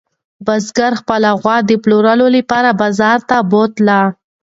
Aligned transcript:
بزګر 0.45 0.93
خپله 1.01 1.29
غوا 1.41 1.57
د 1.69 1.71
پلورلو 1.83 2.27
لپاره 2.37 2.69
بازار 2.81 3.17
ته 3.29 3.37
بوتله. 3.51 3.99